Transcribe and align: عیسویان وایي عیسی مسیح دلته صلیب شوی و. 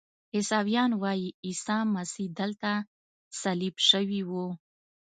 عیسویان 0.35 0.91
وایي 1.01 1.29
عیسی 1.45 1.77
مسیح 1.95 2.27
دلته 2.39 2.71
صلیب 3.41 3.75
شوی 3.89 4.21
و. 4.29 4.31